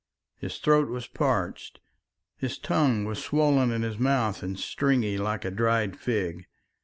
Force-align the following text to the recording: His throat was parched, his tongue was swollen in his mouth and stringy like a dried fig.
His 0.35 0.57
throat 0.57 0.89
was 0.89 1.05
parched, 1.05 1.79
his 2.35 2.57
tongue 2.57 3.05
was 3.05 3.23
swollen 3.23 3.69
in 3.69 3.83
his 3.83 3.99
mouth 3.99 4.41
and 4.41 4.59
stringy 4.59 5.19
like 5.19 5.45
a 5.45 5.51
dried 5.51 5.95
fig. 5.95 6.47